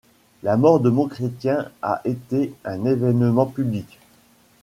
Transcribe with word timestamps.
La 0.41 0.57
mort 0.57 0.79
de 0.79 0.89
Montchrétien 0.89 1.67
a 1.83 2.01
été 2.05 2.51
un 2.65 2.85
événement 2.85 3.45
public. 3.45 3.99